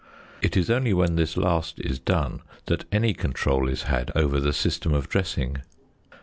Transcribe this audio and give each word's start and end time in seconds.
It 0.41 0.57
is 0.57 0.71
only 0.71 0.93
when 0.93 1.15
this 1.15 1.37
last 1.37 1.79
is 1.81 1.99
done 1.99 2.41
that 2.65 2.85
any 2.91 3.13
control 3.13 3.69
is 3.69 3.83
had 3.83 4.11
over 4.15 4.39
the 4.39 4.51
system 4.51 4.95
of 4.95 5.07
dressing. 5.07 5.57